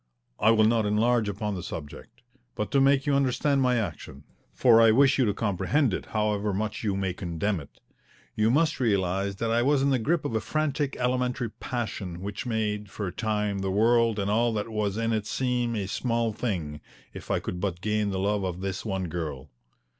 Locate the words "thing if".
16.33-17.29